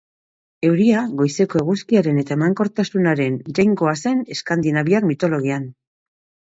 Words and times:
Euria, 0.69 1.03
goizeko 1.19 1.61
eguzkiaren 1.65 2.19
eta 2.23 2.35
emankortasunaren 2.39 3.39
jainkoa 3.61 3.97
zen 4.05 4.27
eskandinaviar 4.41 5.11
mitologian. 5.15 5.75